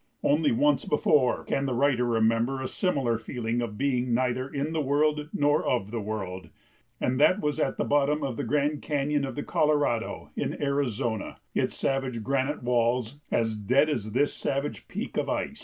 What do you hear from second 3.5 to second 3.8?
of